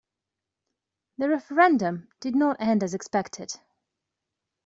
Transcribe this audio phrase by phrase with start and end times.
[1.19, 3.53] The referendum did not end as expected.